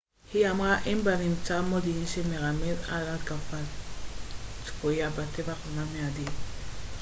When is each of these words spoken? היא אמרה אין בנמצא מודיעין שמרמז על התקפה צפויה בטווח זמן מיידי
היא 0.33 0.49
אמרה 0.49 0.77
אין 0.85 1.03
בנמצא 1.03 1.61
מודיעין 1.61 2.05
שמרמז 2.07 2.77
על 2.89 3.07
התקפה 3.07 3.57
צפויה 4.65 5.09
בטווח 5.09 5.57
זמן 5.73 5.85
מיידי 5.93 6.29